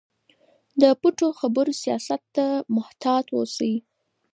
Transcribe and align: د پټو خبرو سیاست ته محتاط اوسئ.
د 0.81 0.83
پټو 1.01 1.27
خبرو 1.39 1.71
سیاست 1.83 2.21
ته 2.35 2.45
محتاط 2.75 3.25
اوسئ. 3.37 3.73